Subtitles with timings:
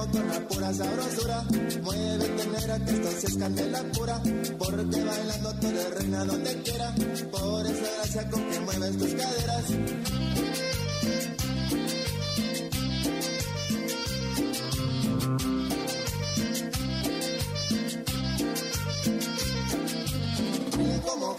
[0.00, 1.44] ritmo con la pura sabrosura.
[1.82, 4.20] Muévete negra que esto sí es candela pura.
[4.58, 6.94] Porque bailando tú eres reina donde quiera.
[7.30, 10.69] Por esa gracia con que mueves tus caderas.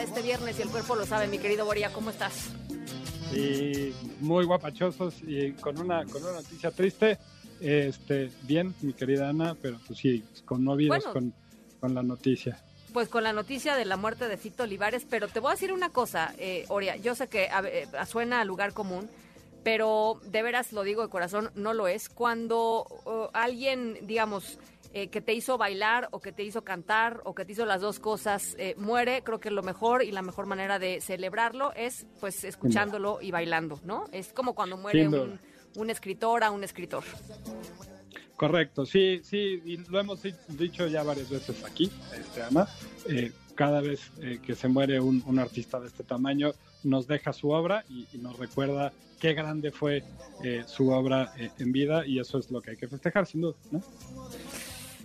[0.00, 2.50] este viernes y el cuerpo lo sabe, mi querido Boria, ¿cómo estás?
[3.32, 7.18] Sí, muy guapachosos y con una, con una noticia triste.
[7.60, 11.32] Este, bien, mi querida Ana, pero pues sí, conmovidos con,
[11.80, 12.62] con la noticia.
[12.92, 15.72] Pues con la noticia de la muerte de Fito Olivares, pero te voy a decir
[15.72, 19.08] una cosa, eh, Oria, yo sé que eh, suena a lugar común,
[19.62, 22.08] pero de veras lo digo de corazón, no lo es.
[22.08, 24.58] Cuando uh, alguien, digamos,
[24.94, 27.80] eh, que te hizo bailar o que te hizo cantar o que te hizo las
[27.80, 32.04] dos cosas eh, muere, creo que lo mejor y la mejor manera de celebrarlo es
[32.20, 34.04] pues escuchándolo y bailando, ¿no?
[34.12, 35.40] Es como cuando muere un,
[35.76, 37.04] un escritor a un escritor.
[38.36, 42.68] Correcto, sí, sí, y lo hemos dicho ya varias veces aquí, este, Ana.
[43.08, 44.10] Eh, cada vez
[44.42, 46.52] que se muere un, un, artista de este tamaño,
[46.82, 50.04] nos deja su obra y, nos recuerda qué grande fue
[50.66, 53.82] su obra en vida y eso es lo que hay que festejar, sin duda, ¿no?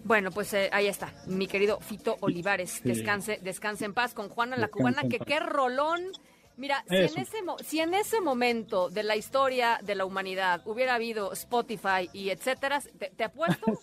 [0.07, 2.81] Bueno, pues eh, ahí está, mi querido Fito Olivares.
[2.81, 6.13] Descanse, descanse en paz con Juana la cubana, que qué rolón.
[6.55, 10.95] Mira, si en, ese, si en ese momento de la historia de la humanidad hubiera
[10.95, 12.81] habido Spotify y etcétera,
[13.17, 13.65] te, apuesto,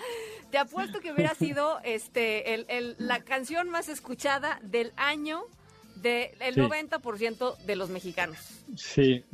[0.50, 5.46] te apuesto que hubiera sido este el, la canción más escuchada del año
[5.96, 8.36] del de 90% de los mexicanos.
[8.76, 9.24] Sí,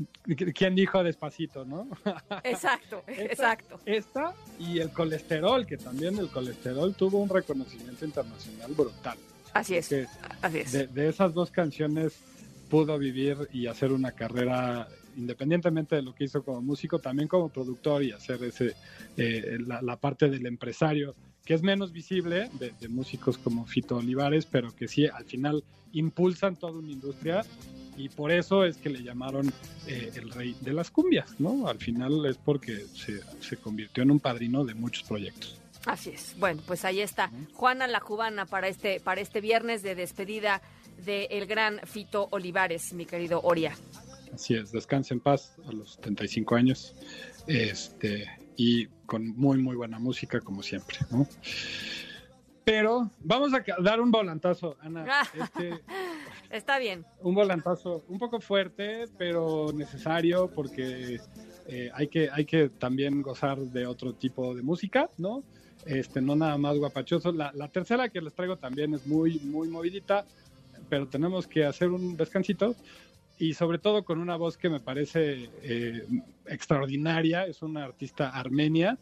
[0.54, 1.88] ¿quién dijo despacito, no?
[2.44, 3.80] exacto, exacto.
[3.84, 9.18] Esta y el colesterol, que también el colesterol tuvo un reconocimiento internacional brutal.
[9.52, 9.92] Así es,
[10.40, 10.94] así es.
[10.94, 12.14] De, esas dos canciones
[12.70, 17.50] pudo vivir y hacer una carrera independientemente de lo que hizo como músico, también como
[17.50, 18.74] productor y hacer ese
[19.18, 24.74] eh, la parte del empresario que es menos visible de, músicos como Fito Olivares, pero
[24.74, 27.44] que sí al final impulsan toda una industria
[27.96, 29.52] y por eso es que le llamaron
[29.86, 31.68] eh, el rey de las cumbias, ¿no?
[31.68, 35.58] Al final es porque se, convirtió en un padrino de muchos proyectos.
[35.84, 36.36] Así es.
[36.38, 37.30] Bueno, pues ahí está.
[37.54, 40.62] Juana la Cubana para este, para este viernes de despedida
[41.04, 43.76] del gran Fito Olivares, mi querido Oria.
[44.32, 46.94] Así es, descanse en paz a los 75 años.
[47.46, 51.26] Este, y con muy, muy buena música, como siempre, ¿no?
[52.64, 55.04] Pero vamos a dar un volantazo, Ana.
[55.34, 55.80] Este,
[56.50, 57.04] Está bien.
[57.20, 61.18] Un volantazo un poco fuerte, pero necesario porque
[61.66, 65.42] eh, hay, que, hay que también gozar de otro tipo de música, ¿no?
[65.86, 67.32] Este, no nada más guapachoso.
[67.32, 70.24] La, la tercera que les traigo también es muy, muy movidita,
[70.88, 72.76] pero tenemos que hacer un descansito
[73.38, 76.06] y sobre todo con una voz que me parece eh,
[76.46, 77.46] extraordinaria.
[77.46, 78.98] Es una artista armenia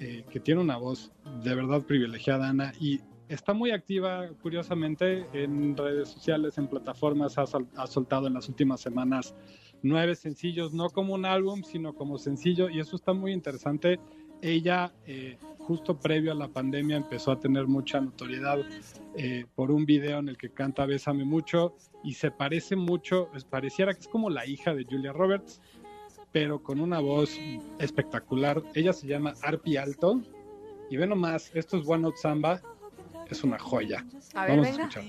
[0.00, 5.76] eh, que tiene una voz de verdad privilegiada, Ana, y está muy activa, curiosamente, en
[5.76, 7.38] redes sociales, en plataformas.
[7.38, 7.44] Ha,
[7.76, 9.34] ha, soltado en las últimas semanas
[9.82, 14.00] nueve sencillos, no como un álbum, sino como sencillo, y eso está muy interesante.
[14.44, 18.58] Ella eh, justo previo a la pandemia empezó a tener mucha notoriedad
[19.16, 23.94] eh, por un video en el que canta Bésame mucho y se parece mucho, pareciera
[23.94, 25.62] que es como la hija de Julia Roberts,
[26.30, 27.34] pero con una voz
[27.78, 28.62] espectacular.
[28.74, 30.20] Ella se llama Arpi Alto
[30.90, 32.60] y ve nomás, esto es One Out Samba
[33.30, 34.04] es una joya.
[34.34, 34.84] A ver, Vamos venga.
[34.84, 35.04] a escuchar.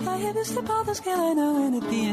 [0.00, 2.06] I have a step all the scale I know, and at the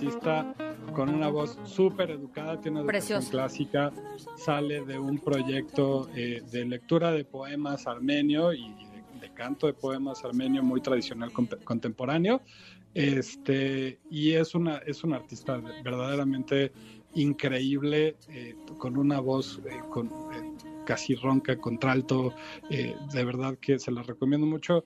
[0.00, 0.54] artista
[0.94, 3.30] con una voz súper educada, tiene educación Precioso.
[3.30, 3.92] clásica,
[4.36, 9.74] sale de un proyecto eh, de lectura de poemas armenio y de, de canto de
[9.74, 12.40] poemas armenio muy tradicional contemporáneo.
[12.94, 16.72] Este, y es una, es un artista verdaderamente
[17.14, 20.52] increíble, eh, con una voz eh, con, eh,
[20.86, 22.32] casi ronca, contralto,
[22.70, 24.84] eh, de verdad que se la recomiendo mucho.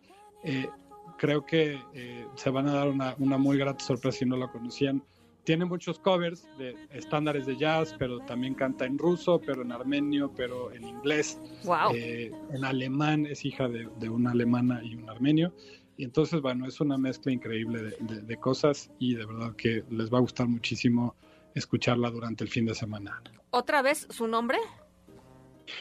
[1.24, 4.48] Creo que eh, se van a dar una, una muy grata sorpresa si no la
[4.48, 5.02] conocían.
[5.44, 10.32] Tiene muchos covers de estándares de jazz, pero también canta en ruso, pero en armenio,
[10.34, 11.92] pero en inglés, Wow.
[11.94, 15.54] eh, en alemán, es hija de, de una alemana y un armenio.
[15.96, 19.84] Y entonces, bueno, es una mezcla increíble de, de- de cosas y de verdad que
[19.90, 21.14] les va a gustar muchísimo
[21.54, 23.22] escucharla durante el fin de semana.
[23.50, 24.58] ¿Otra vez su nombre?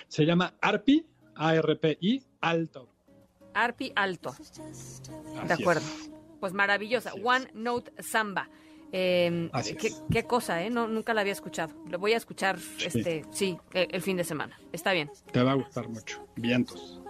[0.08, 1.06] Se llama Arpi,
[1.36, 2.93] A-R-P-I, Alto.
[3.54, 4.36] Arpi Alto.
[5.48, 5.86] De acuerdo.
[6.40, 7.14] Pues maravillosa.
[7.14, 8.50] One Note Samba.
[8.96, 10.70] Eh, Así qué, qué cosa, ¿eh?
[10.70, 11.74] No, nunca la había escuchado.
[11.90, 14.60] Lo voy a escuchar, este, sí, eh, el fin de semana.
[14.72, 15.10] Está bien.
[15.32, 16.28] Te va a gustar mucho.
[16.36, 17.02] Vientos.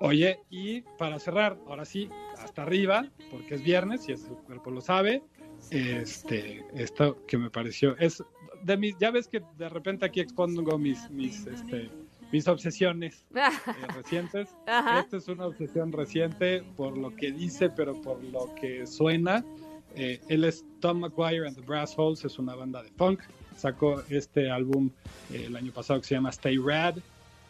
[0.00, 2.08] Oye, y para cerrar, ahora sí,
[2.38, 5.22] hasta arriba, porque es viernes y es el cuerpo lo sabe.
[5.70, 8.22] Este, esto que me pareció es
[8.62, 11.90] de mis, ya ves que de repente aquí expongo mis, mis, este,
[12.32, 14.48] mis obsesiones eh, recientes.
[14.66, 15.00] Ajá.
[15.00, 19.44] Esta es una obsesión reciente por lo que dice, pero por lo que suena.
[19.96, 23.20] Eh, él es Tom McGuire and the Brass Holes, es una banda de funk.
[23.56, 24.90] Sacó este álbum
[25.32, 26.96] eh, el año pasado que se llama Stay Rad.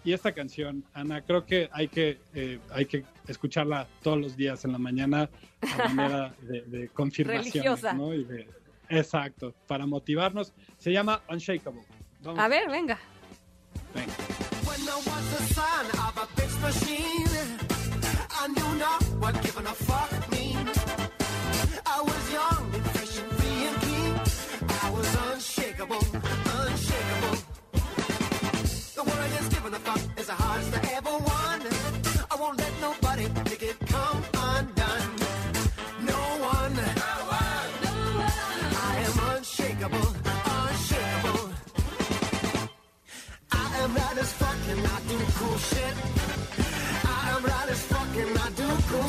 [0.05, 4.63] Y esta canción, Ana, creo que hay que, eh, hay que escucharla todos los días
[4.67, 5.31] en la mañana
[5.63, 7.45] a manera de, de confirmación.
[7.45, 7.95] Religiosa.
[7.95, 8.11] ¿no?
[8.11, 8.47] De-
[8.91, 10.53] exacto, para motivarnos.
[10.77, 11.81] Se llama Unshakable.
[12.23, 12.99] Vamos, A ver, venga.
[13.95, 14.13] venga.
[15.07, 17.29] I was the son of a fixed machine,
[18.41, 20.69] I knew not what giving a fuck mean.
[21.87, 24.15] I was young and fresh and free and keen.
[24.83, 26.05] I was unshakable,
[26.59, 27.37] unshakable.
[28.97, 31.44] The word is giving a fuck is the hardest I ever won.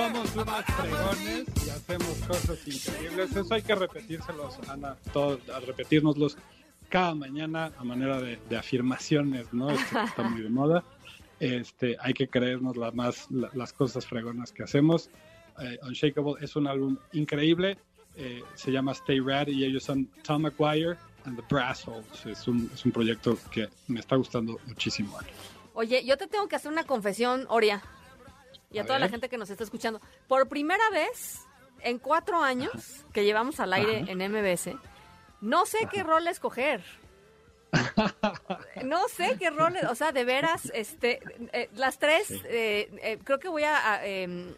[0.00, 3.36] Somos unos fregones y hacemos cosas increíbles.
[3.36, 6.38] Eso hay que repetírselos, Ana, todo, a repetírnoslos
[6.88, 9.70] cada mañana a manera de, de afirmaciones, ¿no?
[9.70, 10.82] Esto está muy de moda.
[11.38, 15.10] Este, hay que creernos la más, la- las cosas fregonas que hacemos.
[15.60, 17.76] Eh, Unshakable es un álbum increíble.
[18.16, 22.24] eh, se llama Stay Rad y ellos son Tom McGuire and the Brass Holes.
[22.26, 25.16] Es un, es un proyecto que me está gustando muchísimo.
[25.74, 27.82] Oye, yo te tengo que hacer una confesión, Oria,
[28.72, 30.00] y a, A toda la gente que nos está escuchando.
[30.28, 31.40] Por primera vez
[31.80, 34.12] en cuatro años que llevamos al aire Ajá.
[34.12, 34.70] en MBS,
[35.40, 36.82] no sé qué rol escoger.
[38.84, 41.20] No sé qué rol, o sea, de veras, este,
[41.52, 44.54] eh, las tres, eh, eh, creo que voy a, a, em,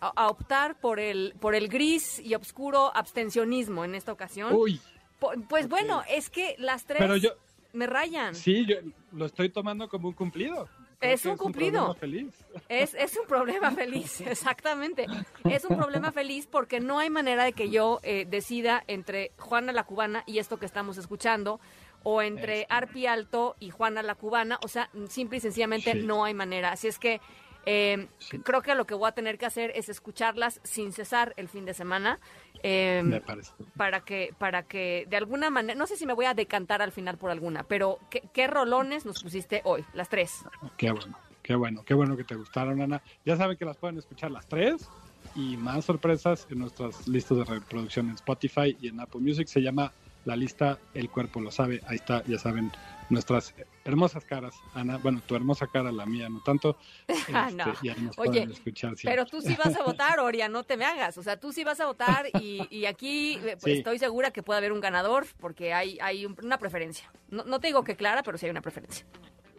[0.00, 4.52] a- a optar por el, por el gris y oscuro abstencionismo en esta ocasión.
[4.54, 4.80] Uy,
[5.18, 7.30] Po- pues bueno, es que las tres pero yo,
[7.72, 8.34] me rayan.
[8.34, 8.76] sí, yo
[9.12, 10.68] lo estoy tomando como un cumplido.
[11.00, 11.94] Es un cumplido.
[11.94, 12.34] problema feliz.
[12.68, 15.06] Es, es un problema feliz, exactamente.
[15.44, 19.72] Es un problema feliz porque no hay manera de que yo eh, decida entre Juana
[19.72, 21.60] la Cubana y esto que estamos escuchando,
[22.02, 22.66] o entre.
[22.68, 24.58] Arpi Alto y Juana la Cubana.
[24.62, 26.02] O sea, simple y sencillamente Sí.
[26.04, 26.72] no hay manera.
[26.72, 27.20] Así es que
[27.66, 28.08] Eh,
[28.44, 31.64] Creo que lo que voy a tener que hacer es escucharlas sin cesar el fin
[31.66, 32.18] de semana.
[32.62, 33.52] eh, Me parece.
[33.76, 36.92] para que, para que de alguna manera, no sé si me voy a decantar al
[36.92, 39.84] final por alguna, pero ¿qué, qué rolones nos pusiste hoy?
[39.92, 40.44] Las tres.
[40.76, 43.02] Qué bueno, qué bueno, qué bueno que te gustaron, Ana.
[43.26, 44.88] Ya saben que las pueden escuchar las tres
[45.34, 49.46] y más sorpresas en nuestras listas de reproducción en Spotify y en Apple Music.
[49.46, 49.92] Se llama
[50.28, 51.80] la lista El cuerpo lo sabe.
[51.86, 52.70] Ahí está, ya saben,
[53.08, 53.54] nuestras
[53.84, 54.98] hermosas caras, Ana.
[54.98, 56.76] Bueno, tu hermosa cara, la mía, no tanto.
[57.32, 57.64] Ah, no.
[57.64, 58.94] ahí nos Oye, escuchar.
[59.02, 61.16] Pero tú sí vas a votar, Oria, no te me hagas.
[61.16, 63.70] O sea, tú sí vas a votar y, y aquí pues, Sí.
[63.72, 67.10] estoy segura que puede haber un ganador porque hay, hay un- una preferencia.
[67.30, 69.06] No, no te digo que clara, pero sí hay una preferencia.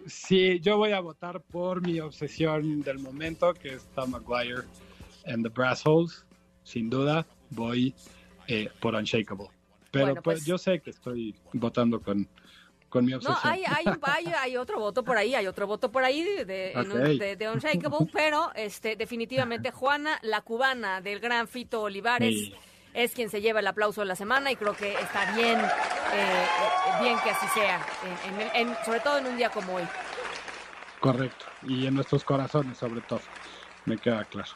[0.06, 4.64] Sí, yo voy a votar por mi obsesión del momento, que es Tom Maguire
[5.26, 6.26] and the Brass Holes.
[6.64, 7.96] Sin duda, voy
[8.48, 9.48] eh, por Unshakable.
[9.92, 12.28] Pero Bueno, pues, pues- yo sé que estoy votando con,
[12.90, 13.38] con mi No, obsesión.
[13.44, 16.46] hay, hay, un- hay, hay otro voto por ahí, hay otro voto por ahí de,
[16.46, 21.82] de, en un- de- de Unshakable, pero este, definitivamente Juana, la cubana del gran Fito
[21.82, 22.54] Olivares, Sí.
[22.94, 25.64] es quien se lleva el aplauso de la semana y creo que está bien, eh,
[26.14, 27.84] eh, bien que así sea,
[28.28, 29.84] en- en- en- sobre todo en un día como hoy.
[31.00, 31.46] Correcto.
[31.64, 33.22] Y en nuestros corazones, sobre todo.
[33.86, 34.50] Me queda claro.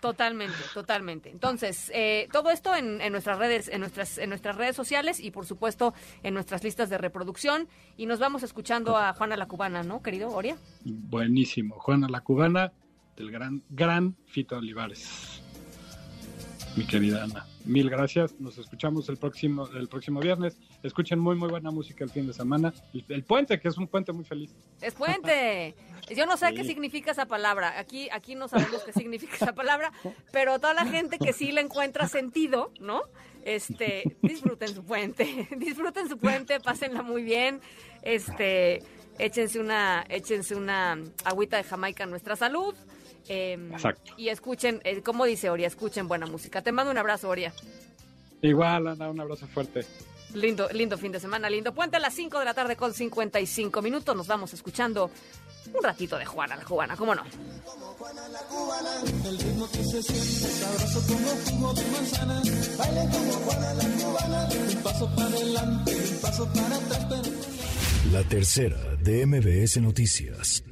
[0.00, 1.30] Totalmente, totalmente.
[1.30, 5.30] Entonces, eh, todo esto en, en nuestras redes, en nuestras, en nuestras redes sociales y
[5.30, 7.68] por supuesto en nuestras listas de reproducción.
[7.96, 10.56] Y nos vamos escuchando a Juana la Cubana, ¿no, querido Oria?
[10.84, 11.76] Buenísimo.
[11.78, 12.72] Juana la Cubana,
[13.16, 15.42] del gran, gran Fito Olivares.
[16.76, 17.44] Mi querida Ana.
[17.64, 18.38] Mil gracias.
[18.38, 20.56] Nos escuchamos el próximo, el próximo viernes.
[20.82, 22.72] Escuchen muy, muy buena música el fin de semana.
[22.94, 24.54] El, el puente, que es un puente muy feliz.
[24.80, 25.74] Es puente.
[26.16, 26.54] Yo no sé Sí.
[26.54, 27.78] qué significa esa palabra.
[27.78, 29.92] Aquí, aquí no sabemos qué significa esa palabra,
[30.32, 33.02] pero toda la gente que sí le encuentra sentido, ¿no?
[33.44, 37.60] Este, disfruten su puente, disfruten su puente, pásenla muy bien.
[38.02, 38.82] Este,
[39.18, 42.74] échense una, échense una agüita de Jamaica a nuestra salud.
[43.28, 44.12] Eh, Exacto.
[44.16, 46.62] Y escuchen, eh, como dice Oria, escuchen buena música.
[46.62, 47.52] Te mando un abrazo, Oria.
[48.42, 49.84] Igual, Ana, un abrazo fuerte.
[50.34, 53.80] Lindo, lindo fin de semana, lindo puente a las 5 de la tarde con 55
[53.82, 54.14] minutos.
[54.14, 55.10] Nos vamos escuchando
[55.74, 57.24] un ratito de Juana la Cubana, ¿cómo no?
[59.24, 62.42] El ritmo que se siente sabroso como jugo de manzana.
[62.78, 64.48] Baile como Juana la cubana.
[64.48, 70.62] Un paso para adelante, un paso para atrás, pero La tercera de MBS Noticias.